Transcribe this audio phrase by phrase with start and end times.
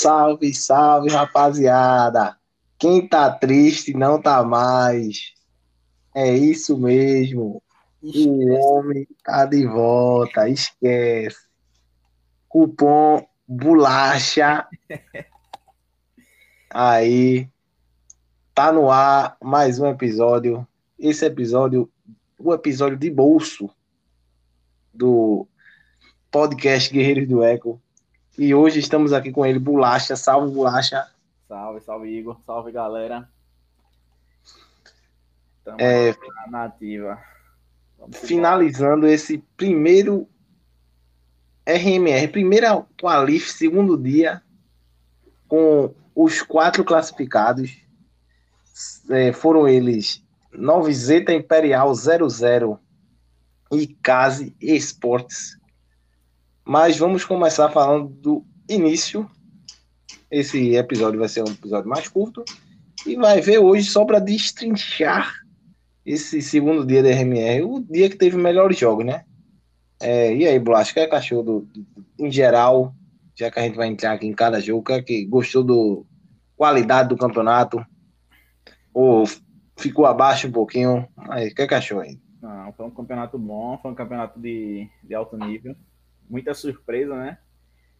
[0.00, 2.34] Salve, salve, rapaziada!
[2.78, 5.34] Quem tá triste não tá mais.
[6.14, 7.62] É isso mesmo.
[8.02, 11.36] O homem tá de volta, esquece.
[12.48, 14.66] Cupom bolacha.
[16.72, 17.46] Aí,
[18.54, 20.66] tá no ar mais um episódio.
[20.98, 21.92] Esse episódio,
[22.38, 23.68] o episódio de bolso
[24.94, 25.46] do
[26.30, 27.78] podcast Guerreiros do Eco.
[28.40, 30.16] E hoje estamos aqui com ele, Bolacha.
[30.16, 31.06] Salve, Bolacha.
[31.46, 32.40] Salve, salve, Igor.
[32.46, 33.28] Salve, galera.
[35.62, 36.16] Tamo é,
[36.46, 37.22] na nativa.
[37.98, 39.12] Vamos finalizando embora.
[39.12, 40.26] esse primeiro
[41.66, 44.40] RMR, primeira qualif, segundo dia,
[45.46, 47.76] com os quatro classificados.
[49.10, 52.80] É, foram eles Novizeta Imperial 00
[53.70, 55.59] e Case Esportes
[56.70, 59.28] mas vamos começar falando do início.
[60.30, 62.44] Esse episódio vai ser um episódio mais curto.
[63.04, 65.34] E vai ver hoje só para destrinchar
[66.06, 69.24] esse segundo dia da RMR, o dia que teve melhores jogos, né?
[70.00, 71.68] É, e aí, Blas, que é cachorro do,
[72.16, 72.94] em geral,
[73.34, 76.06] já que a gente vai entrar aqui em cada jogo, que, é que gostou do
[76.54, 77.84] qualidade do campeonato?
[78.94, 79.24] Ou
[79.76, 81.04] ficou abaixo um pouquinho?
[81.30, 82.16] Aí, que é cachorro aí?
[82.40, 85.74] Não, foi um campeonato bom, foi um campeonato de, de alto nível
[86.30, 87.38] muita surpresa, né?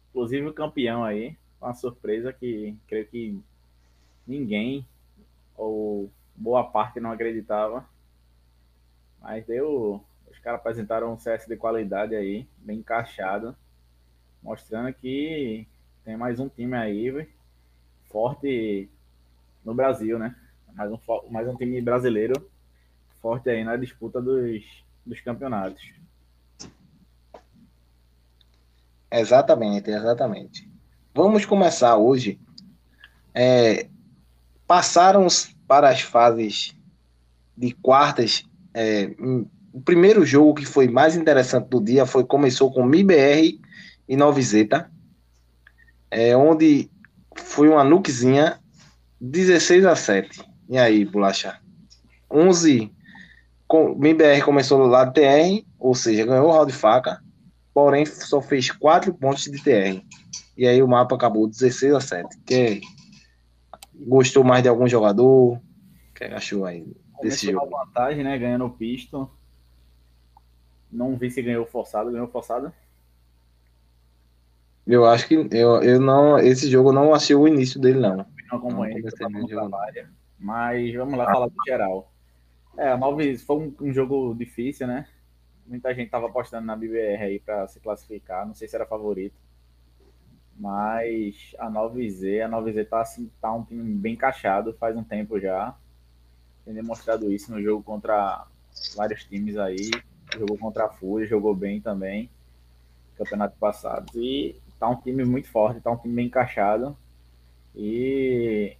[0.09, 3.39] Inclusive o campeão aí, uma surpresa que creio que
[4.25, 4.87] ninguém
[5.55, 7.85] ou boa parte não acreditava.
[9.21, 10.03] Mas deu.
[10.31, 13.53] Os caras apresentaram um CS de qualidade aí, bem encaixado,
[14.41, 15.67] mostrando que
[16.05, 17.27] tem mais um time aí
[18.05, 18.89] forte
[19.63, 20.35] no Brasil, né?
[20.73, 20.97] Mais um,
[21.29, 22.49] mais um time brasileiro
[23.21, 24.63] forte aí na disputa dos,
[25.05, 26.00] dos campeonatos.
[29.11, 30.71] Exatamente, exatamente.
[31.13, 32.39] Vamos começar hoje.
[33.35, 33.87] É,
[34.65, 35.27] passaram
[35.67, 36.73] para as fases
[37.57, 38.45] de quartas.
[38.73, 39.11] É,
[39.73, 43.59] o primeiro jogo que foi mais interessante do dia foi começou com MIBR
[44.07, 44.89] e Novizeta,
[46.09, 46.89] é, onde
[47.35, 48.59] foi uma nukezinha
[49.19, 50.41] 16 a 7.
[50.69, 51.59] E aí, Bolacha?
[52.29, 52.93] 11.
[53.67, 57.21] Com, MIBR começou do lado TR, ou seja, ganhou o round de faca
[57.73, 60.03] porém só fez 4 pontos de TR.
[60.57, 62.39] E aí o mapa acabou 16 a 7.
[62.45, 62.81] Que
[63.95, 65.53] gostou mais de algum jogador?
[65.53, 65.61] O
[66.13, 66.85] que achou aí
[67.21, 67.85] desse Começou jogo?
[67.85, 68.37] vantagem, né?
[68.37, 69.29] Ganhando o pisto.
[70.91, 72.11] Não vi se ganhou forçado.
[72.11, 72.73] Ganhou forçado?
[74.85, 76.37] Eu acho que eu, eu não.
[76.39, 78.17] Esse jogo eu não achei o início dele, não.
[78.17, 78.25] Não
[78.57, 79.69] acompanhei, não
[80.37, 81.31] mas vamos lá ah.
[81.31, 82.11] falar do geral.
[82.77, 85.07] É, a 9 foi um, um jogo difícil, né?
[85.65, 89.35] Muita gente tava apostando na BBR aí para se classificar, não sei se era favorito.
[90.57, 95.39] Mas a 9Z, a 9Z tá, assim, tá um time bem encaixado faz um tempo
[95.39, 95.75] já.
[96.63, 98.45] Tem demonstrado isso no jogo contra
[98.95, 99.89] vários times aí.
[100.37, 102.29] Jogou contra a Fúria, jogou bem também.
[103.17, 104.11] Campeonato passado.
[104.15, 106.95] E tá um time muito forte, tá um time bem encaixado.
[107.75, 108.77] E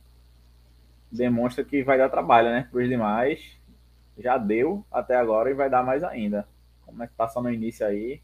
[1.12, 2.68] demonstra que vai dar trabalho, né?
[2.72, 3.60] Por demais.
[4.18, 6.48] Já deu até agora e vai dar mais ainda.
[6.92, 8.22] Como é que passa no início aí?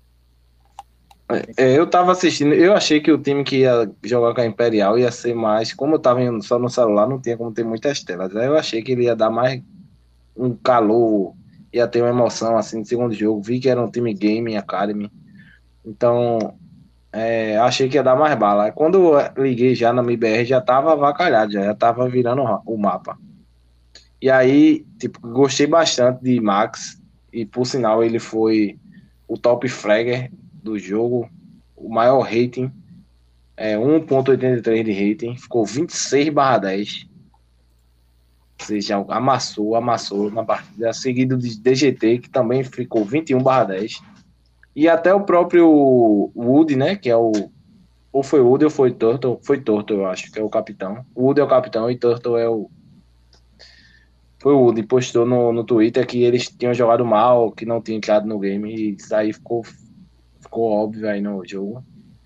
[1.57, 4.97] É, eu tava assistindo, eu achei que o time que ia jogar com a Imperial
[4.97, 8.33] ia ser mais, como eu tava só no celular, não tinha como ter muitas telas.
[8.35, 9.61] Aí eu achei que ele ia dar mais
[10.35, 11.33] um calor,
[11.73, 13.41] ia ter uma emoção assim no segundo jogo.
[13.41, 15.11] Vi que era um time Game Academy.
[15.85, 16.57] Então,
[17.11, 18.71] é, achei que ia dar mais bala.
[18.71, 23.17] Quando liguei já na MBR, já tava avacalhado, já, já tava virando o mapa.
[24.21, 26.96] E aí, tipo, gostei bastante de Max
[27.37, 28.79] e por sinal ele foi
[29.27, 30.31] o top fragger
[30.63, 31.29] do jogo,
[31.75, 32.71] o maior rating,
[33.55, 37.07] é 1.83 de rating, ficou 26 barra 10.
[38.59, 44.01] Ou seja, amassou, amassou na partida, seguido de DGT, que também ficou 21 barra 10.
[44.75, 47.31] E até o próprio Wood, né, que é o
[48.11, 51.05] ou foi Wood ou foi Turtle, foi Turtle, eu acho, que é o capitão.
[51.15, 52.67] Wood é o capitão e Turtle é o
[54.39, 57.97] foi o Woody postou no, no Twitter que eles tinham jogado mal, que não tinham
[57.97, 59.63] entrado no game, e isso aí ficou,
[60.39, 61.83] ficou óbvio aí no jogo.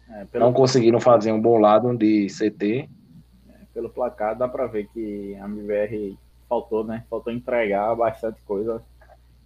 [0.10, 0.46] É, pelo...
[0.46, 2.90] Não conseguiram fazer um bom lado de CT.
[3.50, 6.18] É, pelo placar dá pra ver que a MVR
[6.50, 7.06] faltou, né?
[7.10, 8.82] Faltou entregar bastante coisa.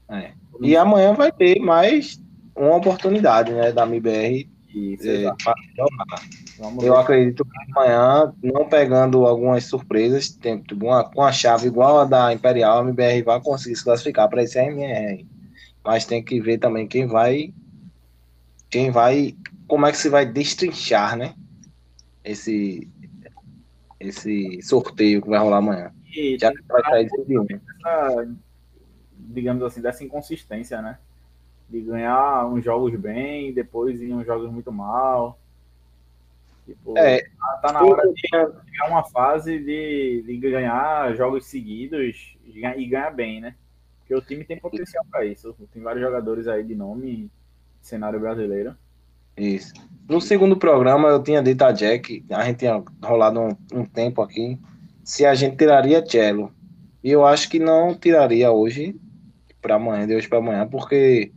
[0.10, 0.32] É.
[0.62, 2.20] E amanhã vai ter mais
[2.56, 4.50] uma oportunidade, né, da MBR
[5.02, 5.32] é,
[6.58, 7.00] Vamos eu ver.
[7.00, 12.34] acredito que amanhã, não pegando algumas surpresas, tem, uma, com a chave igual a da
[12.34, 15.26] Imperial, a MBR vai conseguir se classificar para esse RMR.
[15.84, 17.54] Mas tem que ver também quem vai.
[18.70, 19.36] Quem vai.
[19.68, 21.36] Como é que se vai destrinchar, né?
[22.24, 22.90] Esse,
[24.00, 25.92] esse sorteio que vai rolar amanhã.
[26.16, 27.46] E Já que vai sair de um.
[27.46, 28.36] Essa,
[29.20, 30.98] digamos assim, dessa inconsistência, né?
[31.70, 35.38] De ganhar uns jogos bem, depois ir uns jogos muito mal.
[36.66, 42.36] Tipo, é, tá, tá na hora de chegar uma fase de, de ganhar jogos seguidos
[42.46, 43.56] e ganhar bem, né?
[44.00, 45.56] Porque o time tem potencial para isso.
[45.74, 47.30] Tem vários jogadores aí de nome
[47.82, 48.76] cenário brasileiro.
[49.38, 49.74] Isso.
[50.08, 54.22] No segundo programa eu tinha dito a Jack, a gente tinha rolado um, um tempo
[54.22, 54.60] aqui,
[55.04, 56.52] se a gente tiraria Cello.
[57.04, 58.96] E eu acho que não tiraria hoje
[59.62, 61.32] para amanhã, de hoje para amanhã, porque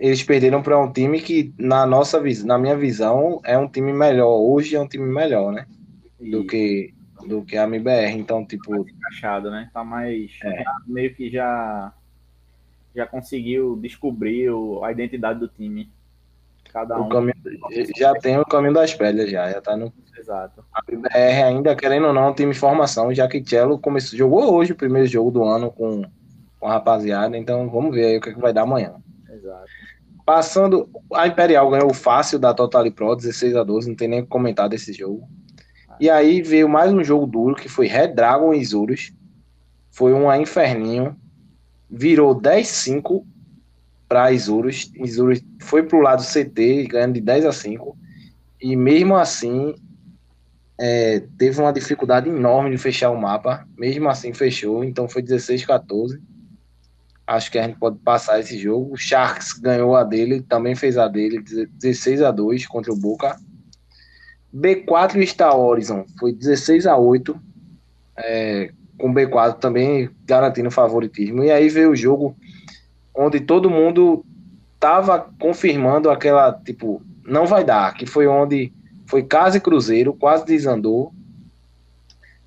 [0.00, 3.92] eles perderam para um time que, na nossa visão, na minha visão, é um time
[3.92, 4.34] melhor.
[4.38, 5.66] Hoje é um time melhor, né?
[6.18, 6.94] Do que,
[7.28, 8.12] do que a MBR.
[8.12, 8.70] Então, tipo.
[8.70, 9.70] Mais encaixado, né?
[9.74, 10.30] Tá mais.
[10.42, 10.64] É.
[10.86, 11.92] meio que já.
[12.96, 14.50] Já conseguiu descobrir
[14.82, 15.90] a identidade do time.
[16.72, 17.08] Cada um.
[17.08, 17.34] Caminho,
[17.96, 19.50] já tem o caminho das pedras, já.
[19.50, 19.92] Já tá no.
[20.18, 20.64] Exato.
[20.72, 24.18] A MBR ainda, querendo ou não, é um time de formação, já que Cello começou,
[24.18, 26.02] jogou hoje o primeiro jogo do ano com,
[26.58, 27.36] com a rapaziada.
[27.36, 28.94] Então, vamos ver aí o que, é que vai dar amanhã.
[29.30, 29.79] Exato.
[30.24, 34.22] Passando, a Imperial ganhou fácil da Totally Pro, 16 a 12, não tem nem o
[34.22, 35.28] que comentar desse jogo.
[35.98, 39.12] E aí veio mais um jogo duro, que foi Red Dragon e Isurus.
[39.90, 41.16] Foi um inferninho.
[41.90, 43.24] Virou 10-5
[44.08, 44.90] para Isurus.
[44.94, 47.96] Isurus foi pro lado CT, ganhando de 10 a 5.
[48.62, 49.74] E mesmo assim,
[50.78, 53.66] é, teve uma dificuldade enorme de fechar o mapa.
[53.76, 54.82] Mesmo assim, fechou.
[54.82, 56.29] Então foi 16 14
[57.30, 58.92] Acho que a gente pode passar esse jogo.
[58.92, 63.38] O Sharks ganhou a dele, também fez a dele, 16 a 2 contra o Boca.
[64.52, 67.40] B4 Star Horizon foi 16 a 8
[68.18, 71.44] é, com B4 também garantindo favoritismo.
[71.44, 72.36] E aí veio o jogo
[73.14, 74.26] onde todo mundo
[74.80, 78.72] tava confirmando aquela, tipo, não vai dar, que foi onde
[79.06, 81.14] foi Casa e Cruzeiro, quase desandou.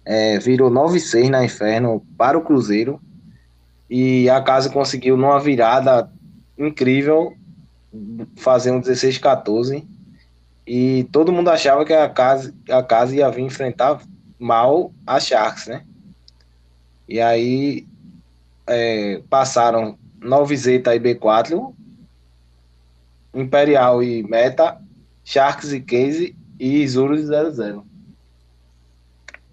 [0.04, 3.00] É, virou 9-6 na Inferno para o Cruzeiro
[3.96, 6.12] e a casa conseguiu, numa virada
[6.58, 7.38] incrível,
[8.38, 9.86] fazer um 16-14.
[10.66, 14.02] E todo mundo achava que a casa, a casa ia vir enfrentar
[14.40, 15.84] mal a Sharks, né?
[17.08, 17.86] E aí
[18.66, 21.72] é, passaram 9Z e B4,
[23.32, 24.82] Imperial e Meta,
[25.24, 27.86] Sharks e Case e Isurus 00.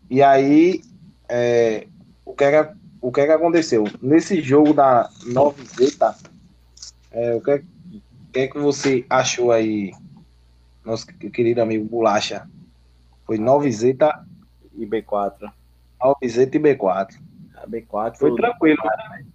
[0.08, 0.80] E aí,
[1.28, 1.86] é,
[2.24, 3.84] o que é que o que é que aconteceu?
[4.00, 6.14] Nesse jogo da 9Z,
[7.10, 7.62] é, o que é,
[8.32, 9.92] que é que você achou aí,
[10.84, 12.48] nosso querido amigo Bolacha?
[13.24, 14.24] Foi 9Z
[14.74, 15.50] e B4.
[16.00, 17.08] 9Z e B4.
[17.56, 18.82] A B4 foi tranquilo.
[18.84, 19.26] Né?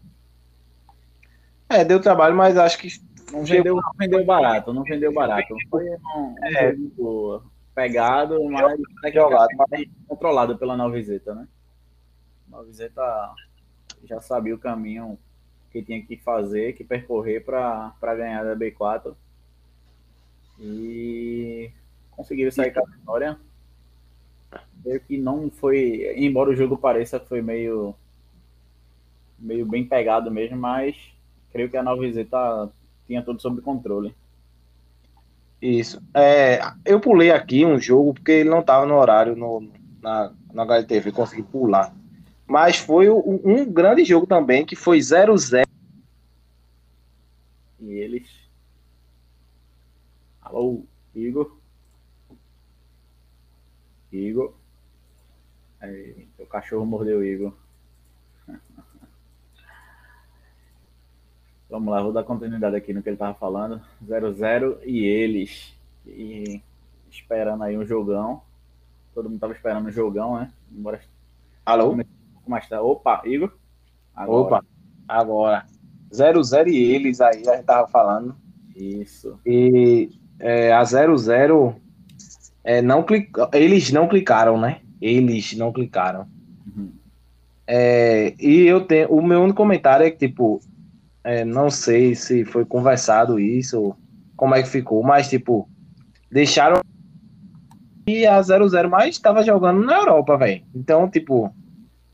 [1.70, 2.90] É, deu trabalho, mas acho que
[3.32, 5.56] não vendeu, não vendeu barato, não vendeu barato.
[5.70, 6.76] Foi um, é.
[6.76, 11.48] jogo pegado, mas, jogado, mas controlado pela 9Z, né?
[12.50, 12.92] 9Z
[14.04, 15.18] já sabia o caminho
[15.72, 19.14] que tinha que fazer, que percorrer para ganhar da B4.
[20.60, 21.72] E
[22.12, 23.38] conseguiram sair com a vitória.
[24.86, 27.96] Meio que não foi, embora o jogo pareça que foi meio
[29.38, 30.96] meio bem pegado mesmo, mas
[31.52, 32.70] creio que a 9Z tá,
[33.06, 34.16] tinha tudo sob controle.
[35.62, 36.02] Isso.
[36.14, 39.70] É, eu pulei aqui um jogo porque ele não estava no horário no,
[40.02, 41.94] na, na HLTV, consegui pular.
[42.48, 45.66] Mas foi um grande jogo também, que foi 0-0.
[47.80, 48.30] E eles.
[50.42, 50.84] Alô,
[51.14, 51.58] Igor.
[54.12, 54.54] Igor.
[55.80, 57.54] Aí, o cachorro mordeu o Igor.
[61.70, 63.82] Vamos lá, vou dar continuidade aqui no que ele tava falando.
[64.06, 65.76] 0-0 e eles.
[66.06, 66.62] E
[67.10, 68.44] esperando aí um jogão.
[69.14, 70.54] Todo mundo tava esperando um jogão, né?
[70.72, 71.02] Embora.
[71.66, 71.98] Alô?
[72.46, 72.82] Como está?
[72.82, 73.52] Opa, Igor?
[74.16, 74.40] Agora.
[74.40, 74.66] Opa,
[75.08, 75.66] agora.
[76.14, 78.36] 0-0 e eles aí, a gente tava falando.
[78.76, 79.40] Isso.
[79.46, 80.10] E
[80.40, 81.76] é, a 0-0
[82.64, 83.32] é, não clic...
[83.54, 84.82] eles não clicaram, né?
[85.02, 86.28] Eles não clicaram.
[86.66, 86.92] Uhum.
[87.68, 89.10] É, e eu tenho.
[89.10, 90.62] O meu único comentário é que, tipo,
[91.24, 93.96] é, não sei se foi conversado isso,
[94.36, 95.68] como é que ficou, mas, tipo,
[96.32, 96.82] deixaram.
[98.08, 100.64] E a 0-0 mais estava jogando na Europa, velho.
[100.76, 101.54] Então, tipo,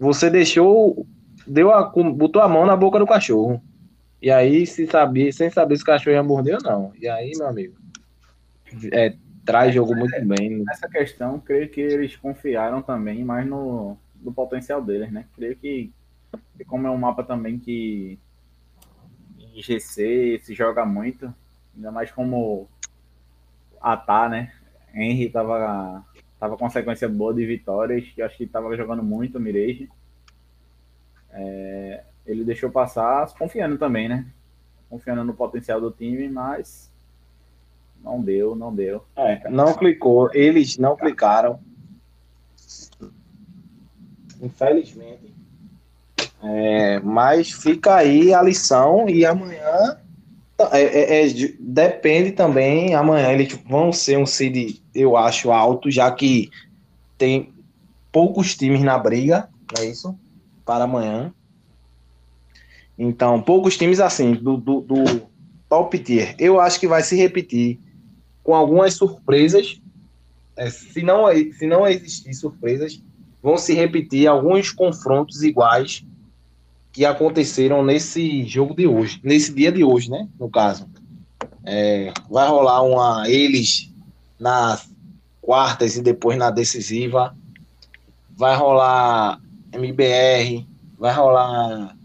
[0.01, 1.05] você deixou,
[1.45, 3.61] deu a, botou a mão na boca do cachorro.
[4.19, 6.91] E aí, se sabia, sem saber se o cachorro ia morder ou não.
[6.99, 7.75] E aí, meu amigo,
[8.91, 9.15] é,
[9.45, 10.63] traz jogo muito bem.
[10.65, 15.25] Nessa questão, creio que eles confiaram também mais no, no potencial deles, né?
[15.35, 15.91] Creio que,
[16.65, 18.17] como é um mapa também que
[19.39, 21.31] em GC se joga muito,
[21.75, 22.67] ainda mais como
[23.79, 24.51] a Tá, né?
[24.95, 26.03] Henry tava
[26.41, 29.87] tava com uma sequência boa de vitórias, que acho que estava jogando muito o Mirage.
[31.29, 34.25] É, ele deixou passar confiando também, né?
[34.89, 36.91] Confiando no potencial do time, mas
[38.03, 39.05] não deu, não deu.
[39.15, 41.59] É, não clicou, eles não clicaram.
[44.41, 45.31] Infelizmente.
[46.41, 49.99] É, mas fica aí a lição e amanhã
[50.71, 52.93] é, é, é, depende também.
[52.93, 56.49] Amanhã eles vão ser um seed, eu acho, alto, já que
[57.17, 57.53] tem
[58.11, 60.17] poucos times na briga, não é isso?
[60.65, 61.33] Para amanhã.
[62.97, 65.21] Então, poucos times assim, do, do, do
[65.69, 66.35] top tier.
[66.37, 67.79] Eu acho que vai se repetir
[68.43, 69.81] com algumas surpresas.
[70.55, 71.25] É, se, não,
[71.57, 73.01] se não existir surpresas,
[73.41, 76.05] vão se repetir alguns confrontos iguais
[76.91, 80.27] que aconteceram nesse jogo de hoje, nesse dia de hoje, né?
[80.39, 80.87] No caso.
[81.63, 83.89] É, vai rolar uma eles
[84.39, 84.89] nas
[85.41, 87.35] quartas e depois na decisiva.
[88.35, 89.39] Vai rolar
[89.71, 90.67] MBR,
[90.97, 91.95] vai rolar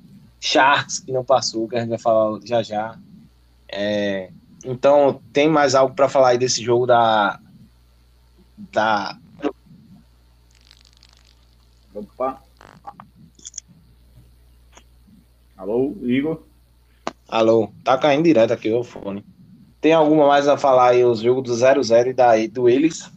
[0.40, 2.98] Sharks, que não passou, que a gente vai falar já já.
[3.68, 4.30] É,
[4.64, 7.40] então, tem mais algo para falar aí desse jogo da.
[8.72, 9.18] da...
[11.94, 12.45] Opa.
[15.56, 16.42] Alô, Igor?
[17.26, 19.24] Alô, tá caindo direto aqui o fone.
[19.80, 23.10] Tem alguma mais a falar aí, os jogos do 0-0 e daí do eles?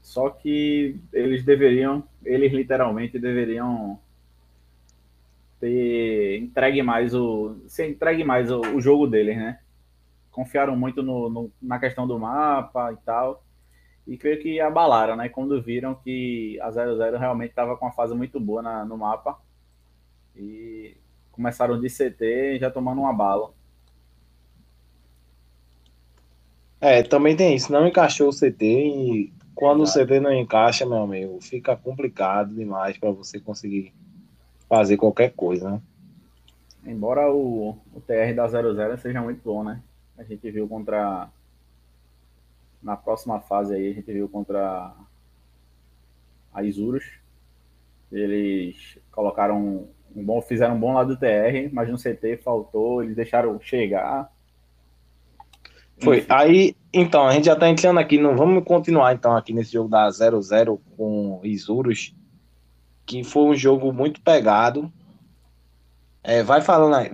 [0.00, 3.98] Só que eles deveriam, eles literalmente deveriam
[5.58, 7.56] ter entregue mais o.
[7.66, 9.58] Se entregue mais o, o jogo deles, né?
[10.30, 13.42] Confiaram muito no, no, na questão do mapa e tal.
[14.06, 15.28] E creio que abalaram, né?
[15.28, 19.36] Quando viram que a 00 realmente estava com uma fase muito boa na, no mapa
[20.40, 20.96] e
[21.32, 23.52] começaram de CT já tomando uma bala.
[26.80, 27.70] É, também tem isso.
[27.70, 32.96] Não encaixou o CT e quando o CT não encaixa, meu amigo, fica complicado demais
[32.96, 33.92] para você conseguir
[34.68, 35.82] fazer qualquer coisa, né?
[36.86, 39.82] Embora o, o TR da 00 seja muito bom, né?
[40.16, 41.28] A gente viu contra.
[42.82, 44.94] Na próxima fase aí, a gente viu contra
[46.54, 47.04] a Isurus.
[48.10, 53.16] Eles colocaram um bom, fizeram um bom lado do TR, mas no CT faltou, eles
[53.16, 54.30] deixaram chegar.
[56.02, 56.24] Foi.
[56.28, 59.88] Aí, então, a gente já tá entrando aqui, não vamos continuar então aqui nesse jogo
[59.88, 62.14] da 0-0 com Isurus,
[63.04, 64.90] que foi um jogo muito pegado.
[66.22, 67.10] É, vai falando aí.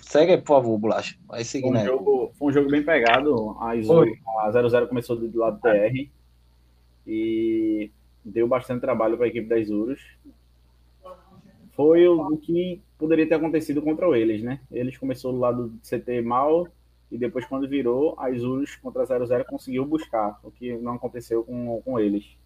[0.00, 1.16] Segue aí, por favor, Bolacha.
[1.28, 1.86] Vai seguindo foi um aí.
[1.86, 3.56] Jogo, foi um jogo bem pegado.
[3.60, 6.08] A Isurus, a 0-0 começou do lado do TR
[7.06, 7.90] e
[8.24, 10.00] deu bastante trabalho para a equipe da Isurus
[11.74, 14.60] foi o, que poderia ter acontecido contra eles, né?
[14.70, 16.68] Eles começou do lado do CT mal
[17.10, 21.80] e depois quando virou, a Isurus contra 00 conseguiu buscar, o que não aconteceu com,
[21.84, 22.36] com eles.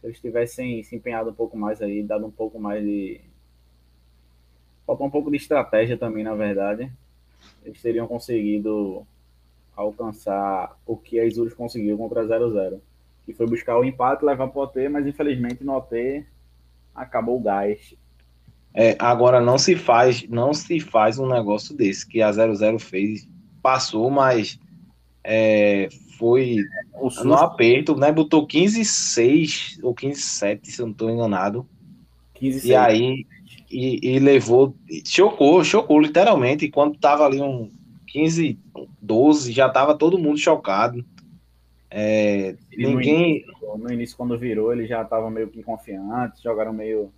[0.00, 3.20] Se eles tivessem se empenhado um pouco mais aí, dado um pouco mais de...
[4.86, 6.90] Faltou um pouco de estratégia também, na verdade.
[7.64, 9.06] Eles teriam conseguido
[9.76, 12.80] alcançar o que a Isurus conseguiu contra 00.
[13.24, 16.26] Que foi buscar o empate, levar para o OT, mas infelizmente no OT
[16.94, 17.94] acabou o gás.
[18.74, 23.28] É, agora não se faz, não se faz um negócio desse que a 00 fez,
[23.62, 24.58] passou, mas
[25.22, 25.88] é,
[26.18, 26.56] foi
[27.24, 28.10] no aperto, né?
[28.10, 31.66] Botou 15-6 ou 15-7, se eu não estou enganado.
[32.34, 33.26] 15 e aí
[33.70, 34.74] e, e, levou,
[35.04, 36.68] chocou, chocou literalmente.
[36.68, 37.70] Quando tava ali um
[38.08, 38.58] 15,
[39.00, 41.04] 12, já tava todo mundo chocado.
[41.90, 43.44] É, ninguém.
[43.46, 47.12] No início, no início, quando virou, ele já tava meio que confiante, jogaram meio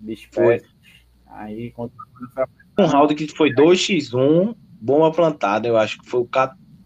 [0.00, 0.68] dispersos.
[1.26, 1.92] Aí, quando...
[2.78, 6.28] um round que foi 2x1, bomba plantada, eu acho que foi o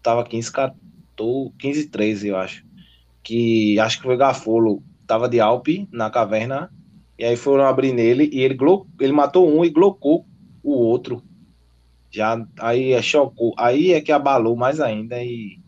[0.01, 2.65] tava 15 14, 15 13, eu acho.
[3.23, 6.71] Que acho que foi Gafolo, tava de Alpe na caverna,
[7.17, 10.25] e aí foram abrir nele e ele glo, ele matou um e glocou
[10.61, 11.23] o outro.
[12.11, 15.59] Já aí é chocou, aí é que abalou mais ainda e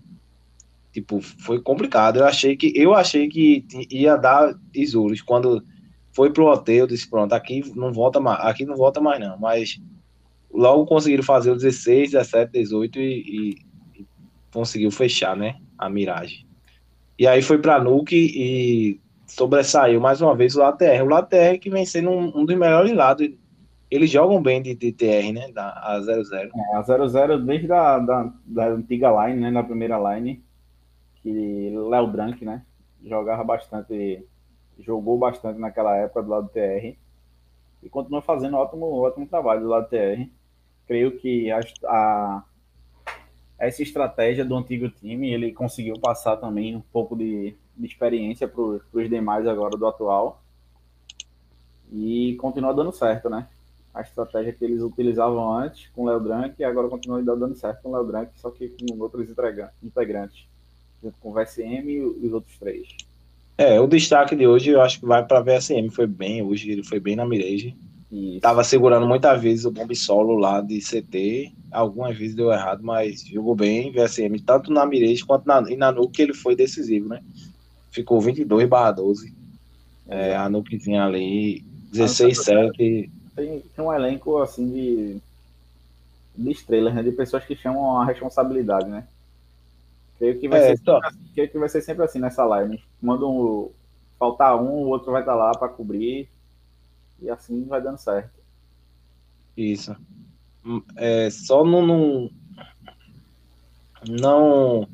[0.92, 2.20] tipo, foi complicado.
[2.20, 5.64] Eu achei que eu achei que ia dar Isurus quando
[6.15, 9.81] foi pro hotel, disse, pronto, aqui não volta mais, aqui não volta mais não, mas
[10.51, 13.50] logo conseguiram fazer o 16, 17, 18 e, e,
[14.00, 14.07] e
[14.53, 16.45] conseguiu fechar, né, a miragem.
[17.19, 21.03] E aí foi para Nuke e sobressaiu mais uma vez o LATR.
[21.03, 23.29] O LATR que vem sendo um, um dos melhores lados.
[23.89, 25.50] Eles jogam bem de, de TR, né?
[25.53, 26.24] Da, a 00.
[26.34, 29.51] É, a 00 desde a da, da antiga line, né?
[29.51, 30.43] Na primeira line.
[31.22, 32.63] Que Léo Drank, né?
[33.01, 34.25] Jogava bastante
[34.79, 36.98] jogou bastante naquela época do lado do TR
[37.82, 40.29] e continua fazendo ótimo, ótimo trabalho do lado do TR.
[40.88, 42.44] Creio que a, a
[43.58, 48.62] essa estratégia do antigo time, ele conseguiu passar também um pouco de, de experiência para
[48.62, 50.41] os demais agora do atual.
[51.91, 53.48] E continua dando certo, né?
[53.94, 57.82] A estratégia que eles utilizavam antes com o Léo Drank e agora continua dando certo
[57.82, 59.29] com o Léo Drank, só que com outros
[59.82, 60.48] integrantes,
[61.01, 62.89] junto com o VSM e os outros três.
[63.58, 66.72] É, o destaque de hoje eu acho que vai para a VSM, foi bem hoje,
[66.72, 67.76] ele foi bem na Mirage.
[68.12, 68.40] Isso.
[68.42, 71.54] Tava segurando muitas vezes o bomb solo lá de CT.
[71.72, 75.92] Algumas vezes deu errado, mas jogou bem VSM, tanto na Mirage quanto na, e na
[75.92, 77.22] Nuke ele foi decisivo, né?
[77.92, 79.34] Ficou 22 barra 12.
[80.08, 85.18] É, a Nukezinha ali, 16 7 tem, tem um elenco assim de,
[86.38, 87.04] de estrelas, né?
[87.04, 89.06] De pessoas que chamam a responsabilidade, né?
[90.17, 92.81] Creio que vai, é, ser, sempre assim, creio que vai ser sempre assim nessa live.
[93.01, 93.72] Manda um.
[94.17, 96.29] Faltar um, o outro vai estar lá para cobrir
[97.22, 98.39] e assim vai dando certo.
[99.57, 99.95] Isso.
[100.65, 102.29] Hum, é, só não, não,
[104.07, 104.88] não.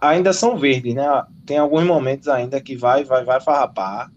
[0.00, 1.04] Ainda são verdes, né?
[1.44, 4.12] Tem alguns momentos ainda que vai, vai, vai farrapar.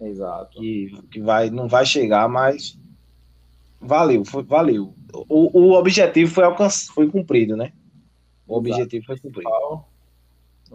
[0.00, 0.60] Exato.
[0.60, 2.78] Que, que vai, não vai chegar, mas
[3.80, 4.94] valeu, foi, valeu.
[5.28, 7.72] O, o objetivo foi, alcanç, foi cumprido, né?
[8.46, 8.82] O Exato.
[8.82, 9.50] objetivo foi cumprido.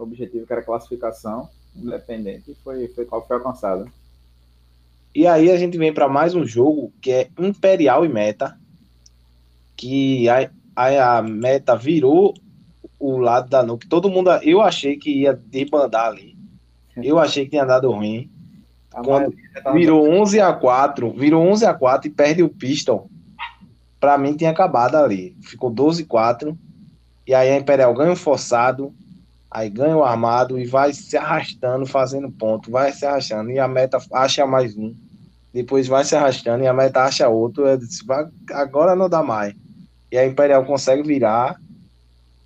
[0.00, 3.92] O objetivo que era classificação independente foi, foi qual foi alcançado.
[5.14, 8.58] E aí a gente vem para mais um jogo que é Imperial e Meta,
[9.76, 12.32] que a, a, a Meta virou
[12.98, 13.86] o lado da Nuke.
[13.86, 16.34] Todo mundo, eu achei que ia debandar ali.
[16.96, 18.30] Eu achei que tinha dado ruim.
[19.04, 19.34] Quando
[19.74, 23.10] virou 11 a 4, virou 11 a 4 e perde o pistol.
[24.00, 25.36] Para mim tinha acabado ali.
[25.42, 26.58] Ficou 12 a 4.
[27.26, 28.94] E aí a Imperial ganha o forçado,
[29.50, 33.50] aí ganha o armado e vai se arrastando, fazendo ponto, vai se arrastando.
[33.50, 34.94] E a meta acha mais um
[35.52, 38.04] depois vai se arrastando e a meta acha outro, disse,
[38.52, 39.54] agora não dá mais.
[40.10, 41.56] E a Imperial consegue virar,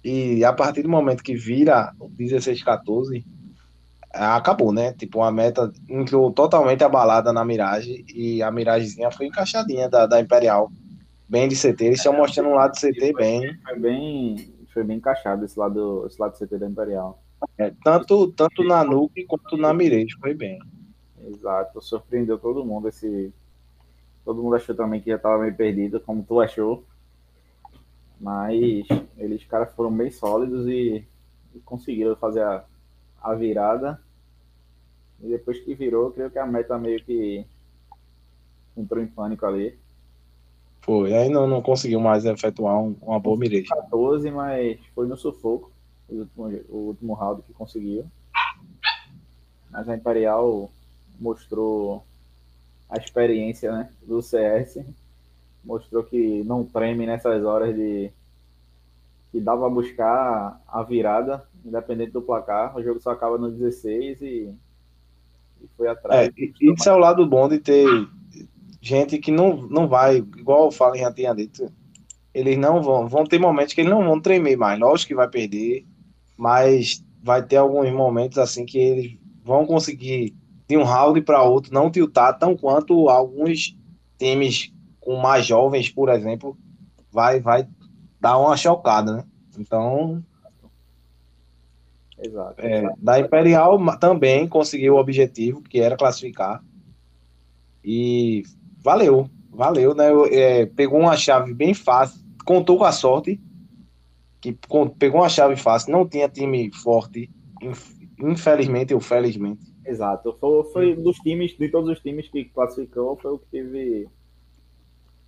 [0.02, 3.24] e a partir do momento que vira o 16-14,
[4.12, 4.92] acabou, né?
[4.92, 10.20] Tipo, a meta entrou totalmente abalada na Mirage, e a Miragezinha foi encaixadinha da, da
[10.20, 10.70] Imperial,
[11.28, 13.58] bem de CT, eles estão mostrando um lado de CT bem.
[13.64, 17.22] Foi bem, foi bem encaixado esse lado, esse lado CT da Imperial.
[17.56, 20.58] É, tanto, tanto na Nuke quanto na Mirage foi bem.
[21.26, 23.32] Exato, surpreendeu todo mundo esse.
[24.24, 26.84] Todo mundo achou também que já estava meio perdido, como tu achou.
[28.20, 31.06] Mas eles, caras, foram bem sólidos e,
[31.54, 32.64] e, conseguiram fazer a,
[33.20, 34.00] a virada.
[35.20, 37.46] E depois que virou, creio que a meta meio que
[38.76, 39.78] entrou em pânico ali.
[40.84, 43.64] Foi, aí não, não conseguiu mais efetuar um, uma boa miragem.
[43.64, 45.72] 14, mas foi no sufoco
[46.06, 48.04] o último, o último round que conseguiu.
[49.70, 50.70] Mas a Imperial
[51.18, 52.04] mostrou
[52.90, 54.84] a experiência né, do CS,
[55.64, 58.10] mostrou que não treme nessas horas de
[59.32, 62.76] que dá para buscar a virada, independente do placar.
[62.76, 64.54] O jogo só acaba no 16 e,
[65.62, 66.28] e foi atrás.
[66.28, 67.88] É, isso é o lado bom de ter
[68.84, 71.72] gente que não, não vai, igual eu falo já tinha dito,
[72.34, 74.78] eles não vão, vão ter momentos que eles não vão tremer mais.
[74.78, 75.86] Lógico que vai perder,
[76.36, 80.34] mas vai ter alguns momentos assim que eles vão conseguir
[80.68, 83.74] de um round para outro não tiltar tão quanto alguns
[84.18, 84.70] times
[85.00, 86.56] com mais jovens, por exemplo,
[87.10, 87.66] vai vai
[88.20, 89.24] dar uma chocada, né?
[89.58, 90.22] Então,
[92.18, 92.98] exato, é, exato.
[92.98, 96.62] da Imperial também conseguiu o objetivo que era classificar
[97.82, 98.42] e
[98.84, 100.10] valeu, valeu, né?
[100.30, 103.40] É, pegou uma chave bem fácil, contou com a sorte
[104.40, 104.56] que
[104.98, 107.30] pegou uma chave fácil, não tinha time forte,
[108.20, 110.36] infelizmente ou felizmente Exato.
[110.40, 114.08] Foi, foi dos times, de todos os times que classificou, foi o que teve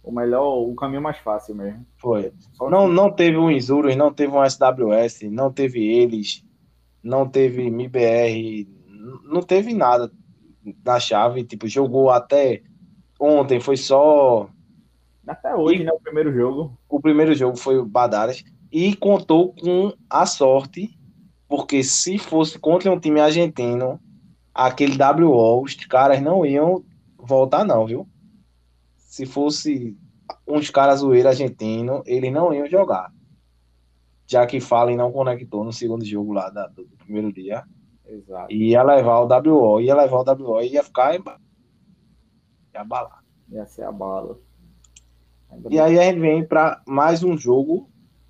[0.02, 1.84] o melhor, o caminho mais fácil mesmo.
[1.98, 2.32] Foi.
[2.60, 6.44] não, não teve um Isurus, não teve um SWS, não teve eles,
[7.02, 8.66] não teve MBR,
[9.24, 10.10] não teve nada
[10.84, 11.44] na chave.
[11.44, 12.62] Tipo, jogou até
[13.18, 14.48] ontem, foi só.
[15.26, 15.92] Até hoje, e, né?
[15.92, 16.78] O primeiro jogo.
[16.88, 18.44] O primeiro jogo foi o Badaras.
[18.70, 20.96] E contou com a sorte,
[21.48, 24.00] porque se fosse contra um time argentino,
[24.54, 26.84] aquele WO, os caras não iam
[27.18, 28.08] voltar, não, viu?
[28.96, 29.96] Se fosse
[30.46, 33.12] uns caras zoeira argentino, eles não iam jogar.
[34.26, 37.64] Já que Fallen não conectou no segundo jogo lá da, do, primeiro dia.
[38.04, 38.52] Exato.
[38.52, 41.14] Ia levar o WO, ia levar o WO e ia ficar
[42.76, 43.24] ia abalar.
[43.50, 44.38] Ia ser a bala.
[45.70, 47.88] E aí a gente vem para mais um jogo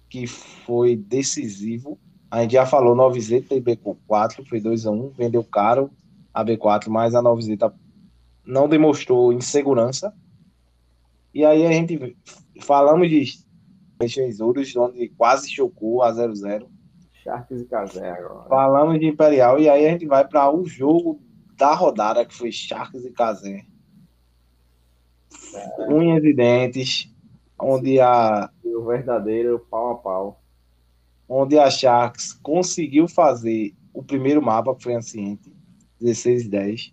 [0.08, 1.98] que foi decisivo.
[2.30, 5.90] A gente já falou 9Z, TB com 4, foi 2x1, vendeu caro
[6.32, 7.72] a B4, mas a 9Z
[8.44, 10.14] não demonstrou insegurança.
[11.32, 12.16] E aí a gente
[12.60, 13.24] falamos de
[14.40, 16.66] Ouros, onde quase chocou a 0-0.
[17.14, 18.48] Sharks e Casé agora.
[18.48, 21.20] Falamos de Imperial e aí a gente vai para o jogo
[21.56, 23.64] da rodada que foi Sharks e Casé.
[25.88, 27.12] Unhas e dentes,
[27.58, 30.42] onde a o verdadeiro pau a pau.
[31.28, 35.52] Onde a Sharks conseguiu fazer o primeiro mapa, que foi Anciente,
[36.00, 36.92] 16 e 10.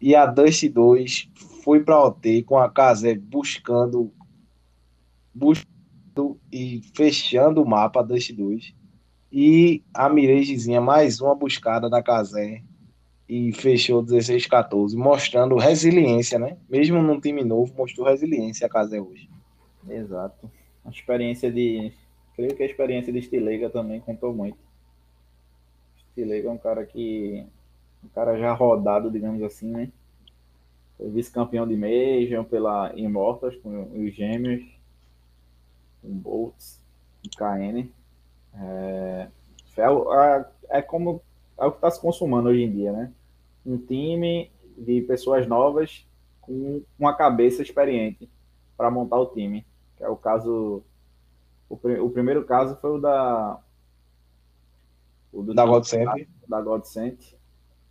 [0.00, 1.30] E a Dust 2
[1.62, 4.12] foi para OT com a Casé buscando,
[5.32, 8.74] buscando e fechando o mapa Dust 2.
[9.32, 12.62] E a Mirejezinha mais uma buscada na Casé
[13.28, 16.56] e fechou 16-14, mostrando resiliência, né?
[16.68, 19.28] Mesmo num time novo, mostrou resiliência a Casé hoje.
[19.88, 20.50] Exato.
[20.84, 21.92] A experiência de.
[22.36, 24.58] Creio que a experiência de Stilega também contou muito.
[26.10, 27.44] Stilega é um cara que.
[28.04, 29.90] Um cara já rodado, digamos assim, né?
[30.98, 34.62] Foi vice-campeão de Major pela Immortals com os Gêmeos,
[36.02, 36.80] com Bolts,
[37.22, 37.88] com KN.
[38.56, 39.28] É,
[39.76, 41.22] é, é como
[41.58, 43.12] é o que está se consumando hoje em dia, né?
[43.64, 46.06] Um time de pessoas novas
[46.40, 48.28] com uma cabeça experiente
[48.76, 49.64] para montar o time
[49.96, 50.82] que é o caso.
[51.68, 53.60] O, o primeiro caso foi o da.
[55.32, 56.28] O do da Godsend.
[56.46, 57.36] Da Godsend,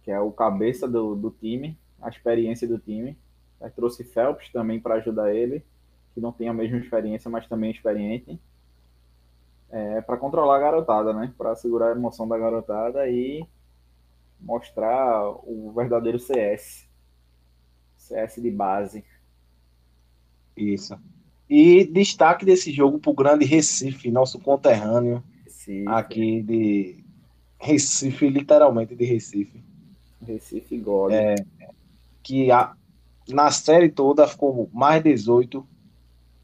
[0.04, 3.18] que é o cabeça do, do time, a experiência do time.
[3.60, 5.64] Aí trouxe Phelps também para ajudar ele,
[6.14, 8.40] que não tem a mesma experiência, mas também é experiente.
[9.70, 11.34] É, para controlar a garotada, né?
[11.38, 13.46] Para segurar a emoção da garotada e
[14.40, 16.88] mostrar o verdadeiro CS.
[17.98, 19.04] CS de base.
[20.56, 20.98] Isso.
[21.50, 25.88] E destaque desse jogo para o grande Recife, nosso conterrâneo Recife.
[25.88, 27.04] aqui de
[27.58, 29.64] Recife, literalmente de Recife.
[30.22, 31.16] Recife Gole.
[31.16, 31.36] É,
[32.22, 32.74] que a,
[33.30, 35.66] na série toda ficou mais 18.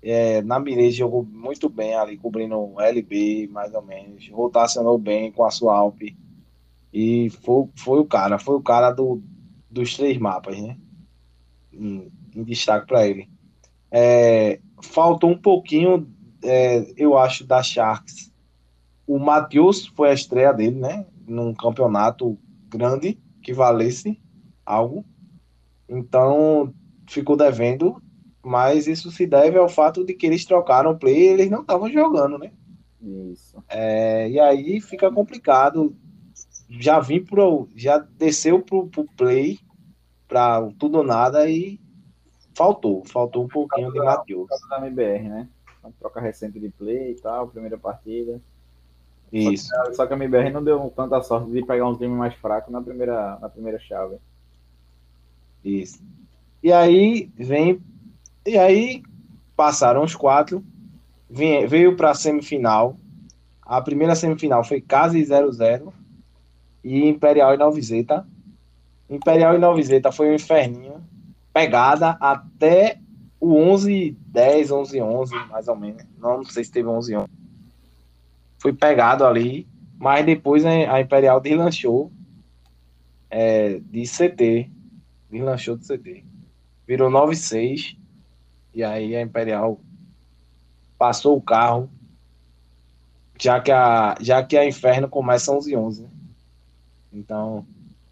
[0.02, 4.30] É, na Mireia jogou muito bem ali, cobrindo o LB, mais ou menos.
[4.30, 6.02] Rotacionou bem com a sua Alp.
[6.94, 9.22] E foi, foi o cara, foi o cara do,
[9.70, 10.78] dos três mapas, né?
[11.72, 13.30] Em, em destaque para ele.
[13.92, 16.08] É, faltou um pouquinho,
[16.44, 18.32] é, eu acho, da Sharks.
[19.06, 21.06] O Matheus foi a estreia dele, né?
[21.28, 22.38] Num campeonato
[22.70, 24.20] grande que valesse
[24.66, 25.06] algo.
[25.88, 26.74] Então,
[27.08, 28.02] ficou devendo,
[28.50, 31.62] mas isso se deve ao fato de que eles trocaram o play e eles não
[31.62, 32.52] estavam jogando, né?
[33.00, 33.64] Isso.
[33.70, 35.96] É, e aí fica complicado.
[36.68, 37.70] Já vim pro.
[37.76, 39.60] Já desceu pro, pro play
[40.28, 41.80] para tudo ou nada e
[42.56, 44.48] faltou, faltou um pouquinho de Matheus.
[44.68, 45.48] da MBR, né?
[45.84, 48.42] Uma troca recente de play e tal, primeira partida.
[49.32, 49.68] Isso.
[49.68, 52.34] Só que, só que, a MBR não deu tanta sorte de pegar um time mais
[52.34, 54.18] fraco na primeira, na primeira chave.
[55.64, 56.02] Isso.
[56.64, 57.80] E aí vem.
[58.50, 59.04] E aí
[59.56, 60.66] passaram os quatro.
[61.30, 62.98] Veio para a semifinal.
[63.62, 65.94] A primeira semifinal foi Casa e 0-0
[66.84, 68.26] e Imperial e Novizeta.
[69.08, 70.96] Imperial e Novizeta foi um inferninho
[71.54, 72.98] pegada até
[73.40, 76.04] o 11 10, 11 11, mais ou menos.
[76.18, 77.30] Não, sei se teve 11 11.
[78.58, 82.12] Foi pegado ali, mas depois a Imperial deslanchou
[83.30, 84.72] é, de CT.
[85.30, 86.26] Deslanchou de CT.
[86.88, 87.99] Virou 9 6.
[88.74, 89.80] E aí a Imperial
[90.98, 91.90] passou o carro.
[93.40, 96.10] Já que a, já que a Inferno começa 11 11, né?
[97.12, 97.66] Então,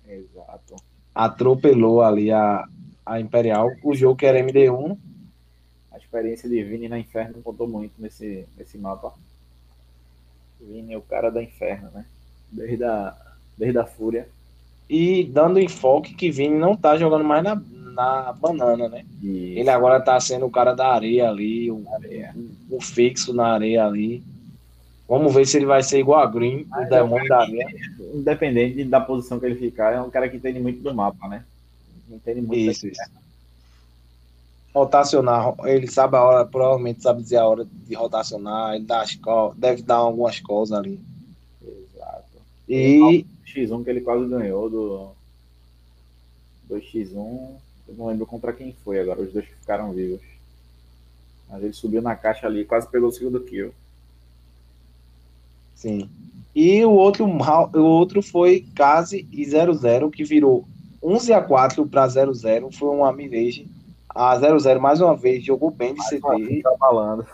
[0.08, 0.76] Exato.
[1.14, 2.68] atropelou ali a,
[3.06, 4.98] a Imperial, o jogo que era MD1.
[5.92, 9.14] A experiência de Vini na Inferno contou muito nesse, nesse mapa.
[10.60, 12.06] Vini é o cara da Inferno, né?
[12.52, 13.16] Desde a,
[13.58, 14.28] desde a Fúria.
[14.90, 17.62] E dando enfoque que Vini não tá jogando mais na,
[17.98, 19.04] na banana, né?
[19.22, 19.60] Isso.
[19.60, 22.36] Ele agora tá sendo o cara da areia ali, o, areia.
[22.70, 24.24] o, o fixo na areia ali.
[25.10, 27.68] Vamos ver se ele vai ser igual a Green, Mas o demônio é da areia.
[28.14, 31.44] Independente da posição que ele ficar, é um cara que entende muito do mapa, né?
[32.10, 33.02] Entende muito isso, isso.
[34.76, 39.18] Rotacionar, ele sabe a hora, provavelmente sabe dizer a hora de rotacionar, ele dá as
[39.56, 41.00] deve dar algumas coisas ali.
[41.64, 42.26] Exato.
[42.70, 43.26] E.
[43.48, 45.18] X1 que ele quase ganhou do.
[46.70, 47.67] 2x1.
[47.88, 50.22] Eu não lembro contra quem foi agora, os dois que ficaram vivos.
[51.50, 53.74] Mas ele subiu na caixa ali quase pegou o segundo kill.
[55.76, 56.10] Sim.
[56.54, 60.68] E o outro, o outro foi Case e 00, que virou
[61.04, 63.68] 11 a 4 para 0-0 foi uma mirage.
[64.10, 66.64] A 0-0 mais uma vez jogou bem de CT.
[66.64, 67.26] Tá falando.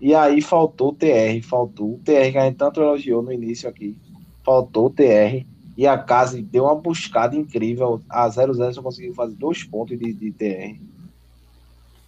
[0.00, 3.68] E aí faltou o TR, faltou o TR que a gente tanto elogiou no início
[3.68, 3.96] aqui.
[4.42, 5.44] Faltou o TR.
[5.76, 8.00] E a casa deu uma buscada incrível.
[8.08, 10.78] A 0-0 só conseguiu fazer dois pontos de, de TR.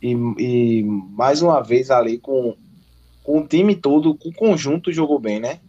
[0.01, 2.57] E, e, mais uma vez ali com,
[3.25, 5.61] com o time todo, com o conjunto jogou bem, né?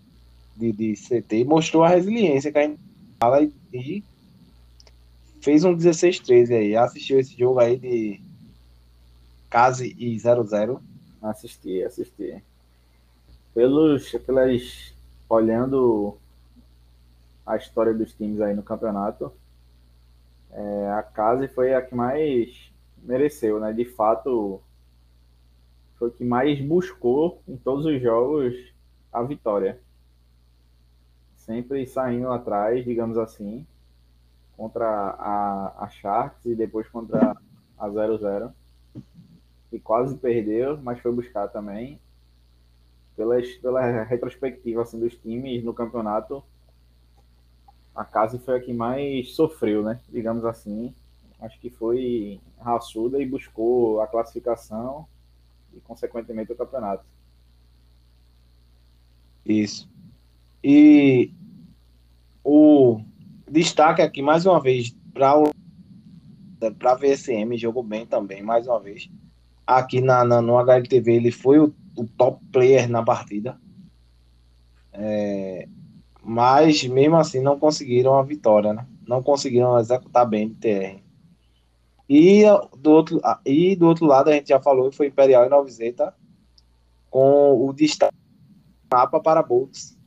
[0.55, 2.79] De, de CT, mostrou a resiliência que a gente
[3.19, 4.03] fala e, e
[5.41, 6.75] fez um 16-13 aí.
[6.75, 8.21] Assistiu esse jogo aí de
[9.49, 10.79] Case e 0-0?
[11.21, 12.43] Assisti, assisti.
[13.53, 14.93] Pelos, pelas,
[15.29, 16.17] olhando
[17.47, 19.31] a história dos times aí no campeonato,
[20.51, 23.71] é, a Case foi a que mais mereceu, né?
[23.71, 24.62] De fato,
[25.95, 28.53] foi que mais buscou em todos os jogos
[29.12, 29.79] a vitória.
[31.38, 33.65] Sempre saindo atrás, digamos assim,
[34.57, 37.38] contra a, a Sharks e depois contra
[37.77, 38.51] a 0-0.
[39.71, 41.99] E quase perdeu, mas foi buscar também.
[43.15, 46.43] Pela, pela retrospectiva assim, dos times no campeonato,
[47.97, 49.99] a Casa foi a que mais sofreu, né?
[50.07, 50.93] Digamos assim.
[51.41, 55.07] Acho que foi raçuda e buscou a classificação
[55.73, 57.03] e, consequentemente, o campeonato.
[59.43, 59.89] Isso.
[60.63, 61.31] E
[62.43, 63.01] o
[63.49, 65.51] destaque aqui, mais uma vez, para o
[66.79, 69.10] para a VSM, jogou bem também, mais uma vez.
[69.65, 73.60] Aqui na, na, no HLTV, ele foi o, o top player na partida.
[74.91, 75.67] É,
[76.27, 78.85] mas, mesmo assim, não conseguiram a vitória, né?
[79.07, 80.99] Não conseguiram executar bem de TR.
[82.09, 82.43] E
[82.77, 86.13] do outro, e do outro lado, a gente já falou que foi Imperial e Novizeta
[87.09, 88.13] com o destaque
[88.91, 89.97] mapa para Boltz,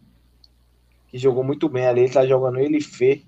[1.09, 2.00] que jogou muito bem ali.
[2.00, 3.22] Ele está jogando ele Fê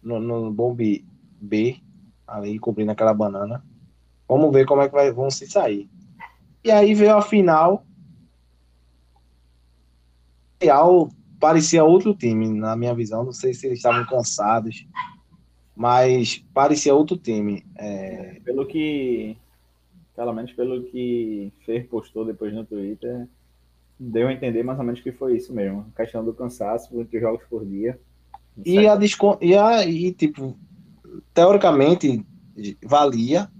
[0.00, 1.04] no, no Bomb
[1.40, 1.82] B,
[2.28, 3.64] ali cobrindo aquela banana.
[4.28, 5.90] Vamos ver como é que vai, vão se sair.
[6.62, 7.84] E aí veio a final.
[10.54, 13.24] Imperial parecia outro time, na minha visão.
[13.24, 14.86] Não sei se eles estavam cansados
[15.74, 17.64] mas parecia outro time.
[17.76, 18.40] É...
[18.44, 19.36] Pelo que,
[20.14, 23.26] pelo menos pelo que Fer postou depois no Twitter,
[23.98, 25.86] deu a entender mais ou menos que foi isso mesmo.
[25.94, 27.98] A questão do cansaço, muitos jogos por dia.
[28.64, 29.36] E a, descon...
[29.40, 30.56] e a e, tipo,
[31.32, 32.24] teoricamente
[32.84, 33.50] valia,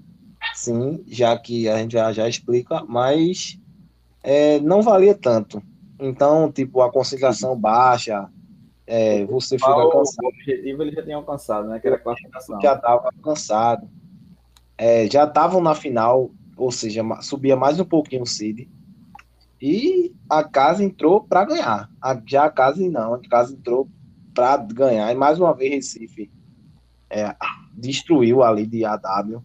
[0.54, 3.58] sim, já que a gente já, já explica, mas
[4.22, 5.60] é, não valia tanto.
[5.98, 8.28] Então, tipo, a concentração baixa,
[8.86, 10.24] é, você fica cansado.
[10.24, 11.78] O objetivo ele já tinha alcançado, né?
[11.78, 12.60] Que era a classificação.
[12.60, 13.88] Já estava alcançado.
[14.76, 18.68] É, já estavam na final, ou seja, subia mais um pouquinho o Cid.
[19.60, 21.90] E a casa entrou para ganhar.
[22.00, 23.88] A, já a casa não, a casa entrou
[24.34, 25.10] para ganhar.
[25.10, 26.30] E mais uma vez Recife
[27.08, 27.34] é,
[27.72, 29.42] destruiu ali de AW.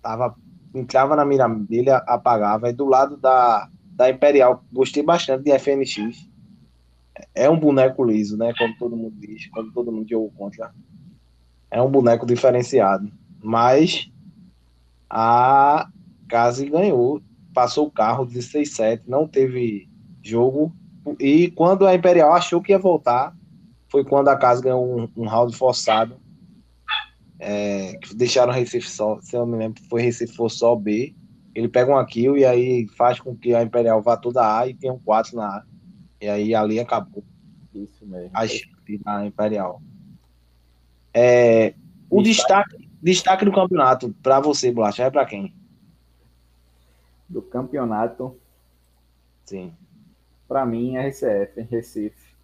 [0.00, 0.34] Tava,
[0.74, 2.70] entrava na mira dele, apagava.
[2.70, 3.68] E do lado da,
[4.00, 6.30] da Imperial, gostei bastante de FNX
[7.34, 8.50] é um boneco liso, né?
[8.56, 10.72] Como todo mundo diz, quando todo mundo jogou contra.
[11.70, 13.12] É um boneco diferenciado.
[13.42, 14.10] Mas
[15.10, 15.86] a
[16.26, 17.20] Case ganhou,
[17.52, 19.86] passou o carro 16-7, não teve
[20.22, 20.74] jogo.
[21.18, 23.36] E quando a Imperial achou que ia voltar,
[23.86, 26.16] foi quando a Casa ganhou um, um round forçado.
[27.38, 31.14] É, que deixaram Recife só, se eu me lembro, foi Recife só B.
[31.60, 34.72] Ele pega um kill e aí faz com que a Imperial vá toda A e
[34.72, 35.64] tenha um 4 na A.
[36.18, 37.22] E aí ali acabou.
[37.74, 38.30] Isso mesmo.
[38.32, 39.82] A chance da Imperial.
[41.12, 41.74] É,
[42.08, 45.54] o destaque, destaque do campeonato para você, Bolacha, é para quem?
[47.28, 48.34] Do campeonato.
[49.44, 49.74] Sim.
[50.48, 52.34] Para mim, é RCF, Recife.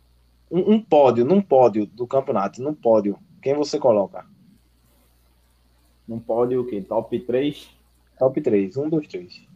[0.50, 3.18] Um, um, pódio, num pódio do campeonato, num pódio.
[3.40, 4.26] Quem você coloca?
[6.06, 6.82] Num pódio o quê?
[6.82, 7.75] Top 3?
[8.18, 9.46] Top 3, um, dois, três.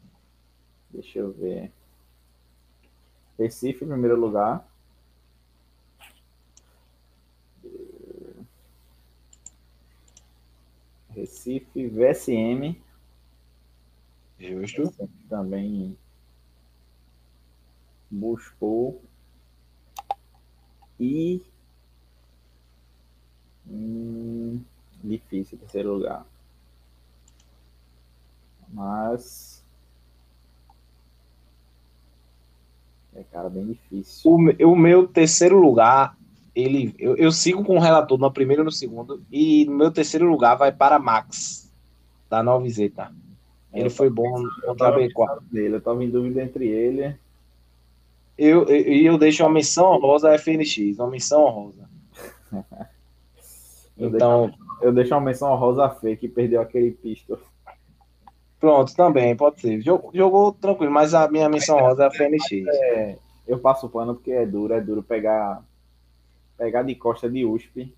[0.90, 1.72] Deixa eu ver.
[3.38, 4.68] Recife em primeiro lugar.
[11.10, 12.76] Recife, VSM.
[14.38, 14.92] Justo.
[15.28, 15.96] Também
[18.10, 19.00] buscou.
[20.98, 21.40] E.
[23.66, 24.62] Hum,
[25.02, 26.26] difícil, terceiro lugar.
[28.72, 29.64] Mas.
[33.14, 34.30] É, cara, bem difícil.
[34.30, 36.16] O, o meu terceiro lugar,
[36.54, 39.90] ele, eu, eu, sigo com o relator no primeiro e no segundo, e no meu
[39.90, 41.70] terceiro lugar vai para Max,
[42.28, 43.12] da Novizeta.
[43.72, 45.42] Ele é, foi bom contra a B4.
[45.50, 47.16] Dele, eu estava em dúvida entre ele.
[48.36, 51.88] Eu, eu, eu deixo uma menção honrosa a FNX, uma menção honrosa.
[53.98, 57.38] então, deixo, eu deixo uma menção honrosa a Fê, que perdeu aquele pistol.
[58.60, 59.80] Pronto, também, pode ser.
[59.80, 62.52] Jogou, jogou tranquilo, mas a minha missão rosa é a FNX.
[62.68, 63.16] É,
[63.48, 65.64] eu passo o pano porque é duro, é duro pegar
[66.58, 67.94] pegar de costa de USP.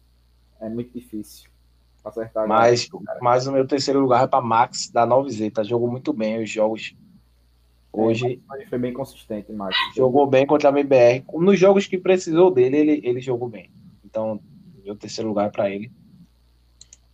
[0.60, 1.50] É muito difícil
[2.04, 2.46] acertar.
[2.46, 2.88] Mas,
[3.20, 5.64] mas o meu terceiro lugar é para Max da Novizeta.
[5.64, 6.94] Jogou muito bem os jogos
[7.92, 9.78] Hoje é, foi bem consistente, Marcos.
[9.94, 11.24] Jogou bem contra a MBR.
[11.34, 13.70] Nos jogos que precisou dele, ele, ele jogou bem.
[14.02, 14.40] Então,
[14.86, 15.92] o terceiro lugar para ele.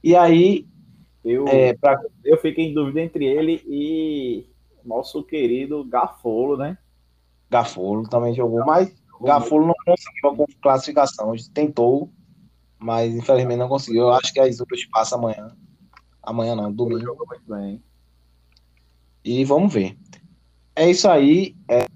[0.02, 0.66] E aí.
[1.28, 2.00] Eu, é, pra...
[2.24, 4.46] eu fiquei em dúvida entre ele e
[4.84, 6.78] nosso querido Gafolo, né?
[7.50, 11.32] Gafolo também jogou, mas Gafolo não conseguiu a classificação.
[11.52, 12.10] Tentou,
[12.78, 14.02] mas infelizmente não conseguiu.
[14.02, 15.54] Eu acho que a Isurus passa amanhã.
[16.22, 17.00] Amanhã não, domingo.
[17.00, 17.82] Jogou muito bem.
[19.24, 19.98] E vamos ver.
[20.74, 21.56] É isso aí.
[21.68, 21.86] É...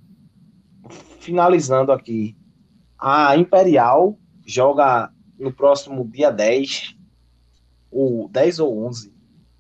[1.21, 2.37] Finalizando aqui.
[2.99, 6.97] A Imperial joga no próximo dia 10,
[7.91, 9.12] ou 10 ou 11,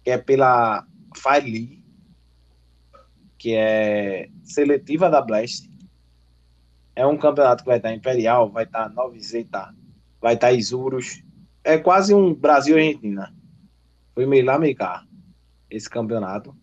[0.02, 0.86] que é pela
[1.16, 1.82] Fire
[3.42, 5.68] que é seletiva da Blast.
[6.94, 9.74] É um campeonato que vai estar Imperial, vai estar Nova Zeta,
[10.20, 11.24] vai estar Isurus.
[11.64, 13.34] É quase um Brasil-Argentina.
[14.14, 15.04] Foi meio lá, meio cá,
[15.68, 16.56] esse campeonato.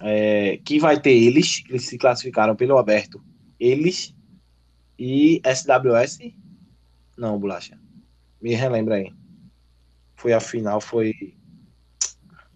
[0.00, 3.22] É, que vai ter eles, que eles se classificaram pelo aberto.
[3.60, 4.12] Eles
[4.98, 6.34] e SWS.
[7.16, 7.78] Não, Bolacha.
[8.40, 9.12] Me relembra aí.
[10.16, 11.36] Foi a final, foi.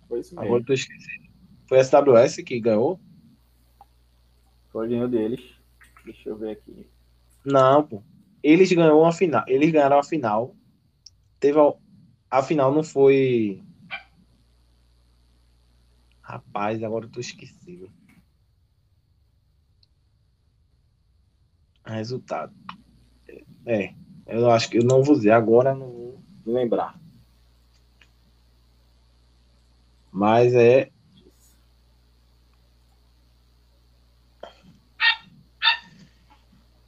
[0.09, 0.47] Foi isso mesmo.
[0.47, 1.27] Agora eu tô esquecendo.
[1.69, 3.01] Foi a SWS que ganhou?
[4.71, 5.41] Foi ganhou deles.
[6.05, 6.89] Deixa eu ver aqui.
[7.45, 8.03] Não, pô.
[8.43, 9.45] Eles ganhou a final.
[9.49, 10.55] Eles ganharam a final.
[11.41, 11.73] Teve a,
[12.31, 13.63] a final não foi.
[16.21, 17.91] Rapaz, agora eu tô esquecido.
[21.85, 22.55] Resultado.
[23.65, 23.95] É,
[24.27, 27.01] eu acho que eu não vou dizer agora, não vou lembrar.
[30.17, 30.89] Mas é.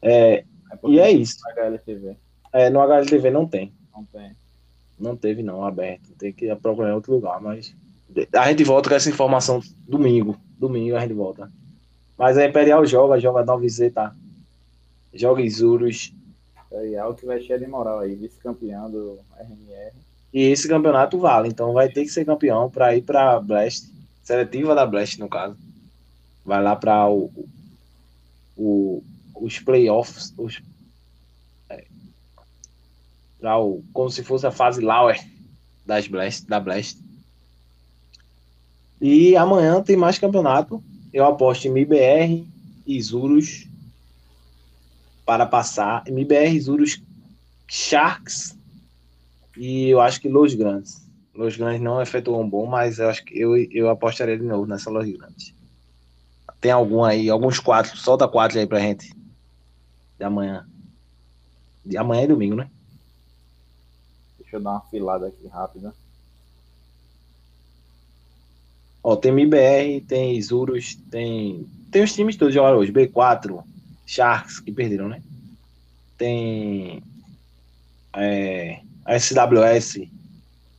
[0.01, 0.45] É, é
[0.85, 1.37] e é isso.
[1.45, 2.17] No HLTV.
[2.55, 3.71] É, no HLTV não tem.
[3.95, 4.33] Não tem.
[4.99, 6.11] Não teve, não, aberto.
[6.19, 7.77] Tem que procurar em outro lugar, mas.
[8.33, 10.41] A gente volta com essa informação domingo.
[10.59, 11.53] Domingo a gente volta.
[12.17, 14.17] Mas a Imperial joga, joga 9Z, tá?
[15.13, 16.15] Joga Isurus.
[16.67, 19.93] Imperial que vai cheio de moral aí, vice-campeão do RMR.
[20.33, 23.89] E esse campeonato vale, então vai ter que ser campeão para ir para Blast,
[24.23, 25.57] seletiva da Blast no caso.
[26.45, 27.31] Vai lá para o,
[28.57, 29.03] o,
[29.35, 30.61] os playoffs, os,
[31.71, 31.85] é,
[33.43, 35.19] o, como se fosse a fase Lauer
[35.87, 36.99] das Blast, da Blast.
[39.01, 40.83] E amanhã tem mais campeonato.
[41.13, 42.47] Eu aposto em MBR,
[42.87, 43.67] Isurus
[45.25, 46.07] para passar.
[46.07, 47.01] MBR, Isurus,
[47.67, 48.58] Sharks
[49.59, 51.05] e eu acho que Los Grandes.
[51.35, 54.67] Los Grandes não efetuou um bom, mas eu acho que eu, eu apostaria de novo
[54.67, 55.53] nessa Los Grandes.
[56.61, 59.13] Tem algum aí, alguns quatro, solta quatro aí pra gente.
[60.17, 60.65] De amanhã.
[61.85, 62.71] De amanhã e domingo, né?
[64.39, 65.93] Deixa eu dar uma filada aqui rápida.
[69.03, 71.67] Ó, tem MBR, tem Isurus, tem.
[71.91, 72.93] Tem os times todos jogaram hoje.
[72.93, 73.65] B4,
[74.07, 75.23] Sharks, que perderam, né?
[76.17, 77.03] Tem.
[78.15, 80.07] É, a SWS,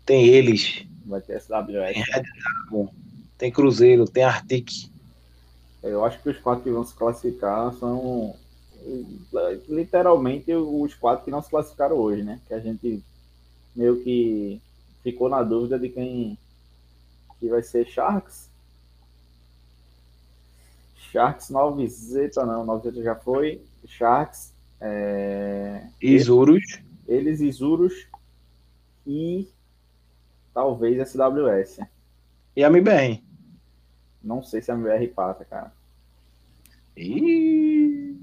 [0.06, 0.86] tem eles.
[1.04, 1.94] Vai ter SWS.
[1.94, 2.94] Tem Red Dragon,
[3.40, 4.70] tem Cruzeiro, tem Arctic.
[5.82, 8.36] Eu acho que os quatro que vão se classificar são
[9.68, 12.40] literalmente os quatro que não se classificaram hoje, né?
[12.48, 13.04] Que a gente
[13.76, 14.62] meio que
[15.02, 16.38] ficou na dúvida de quem
[17.40, 18.48] que vai ser Sharks.
[21.12, 23.60] Sharks 9Z, não, 9Z já foi.
[23.88, 24.52] Sharks.
[24.80, 25.88] É...
[26.00, 26.80] Isurus.
[27.08, 28.09] Eles, Isurus
[29.06, 29.48] e
[30.54, 31.80] talvez SWS.
[32.56, 33.24] E a MBR?
[34.24, 35.72] Não sei se a MBR passa, cara.
[36.96, 38.16] E...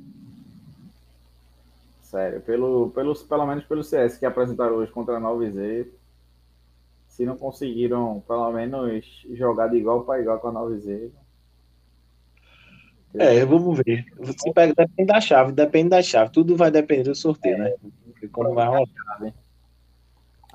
[2.02, 5.88] Sério, pelo, pelo, pelo menos pelo CS que apresentaram hoje contra a 9Z,
[7.08, 11.10] se não conseguiram pelo menos jogar de igual para igual com a 9Z.
[13.14, 14.04] É, vamos ver.
[14.18, 16.30] Você pega, depende da chave, depende da chave.
[16.30, 17.72] Tudo vai depender do sorteio, né?
[18.30, 18.86] Como vai rolar.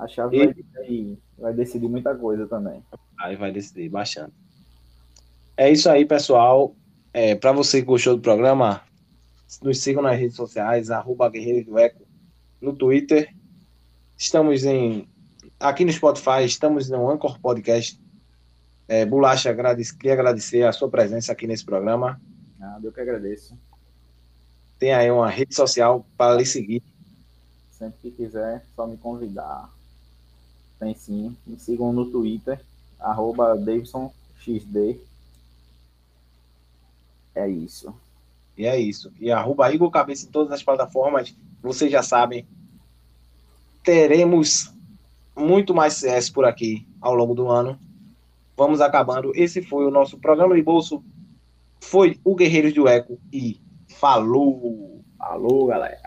[0.01, 0.45] A chave e...
[0.73, 2.83] vai, vai, decidir muita coisa também.
[3.19, 4.33] Aí vai decidir bastante.
[5.55, 6.75] É isso aí, pessoal.
[7.13, 8.81] É, Para você que gostou do programa,
[9.61, 12.01] nos sigam nas redes sociais, arroba Guerreiro do Eco,
[12.59, 13.31] no Twitter.
[14.17, 15.07] Estamos em.
[15.59, 18.01] Aqui no Spotify, estamos no Anchor Podcast.
[18.87, 22.19] É, Bolacha, agradece, queria agradecer a sua presença aqui nesse programa.
[22.57, 23.55] Nada, eu que agradeço.
[24.79, 26.81] Tem aí uma rede social para lhe seguir.
[27.69, 29.69] Sempre que quiser, só me convidar.
[30.81, 31.37] Tem sim.
[31.45, 32.59] Me sigam no Twitter,
[32.99, 34.99] arroba DavisonXD.
[37.35, 37.93] É isso.
[38.57, 39.13] E é isso.
[39.19, 41.35] E arroba Igor Cabeça em todas as plataformas.
[41.61, 42.47] Vocês já sabem.
[43.83, 44.73] Teremos
[45.35, 47.77] muito mais CS por aqui ao longo do ano.
[48.57, 49.31] Vamos acabando.
[49.35, 51.03] Esse foi o nosso programa de bolso
[51.79, 55.03] Foi o Guerreiros do Eco e falou!
[55.15, 56.00] Falou, galera!